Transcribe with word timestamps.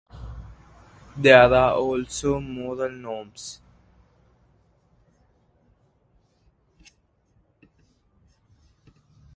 There 1.15 1.53
are 1.53 1.75
also 1.75 2.39
moral 2.39 2.89
norms. 2.89 3.59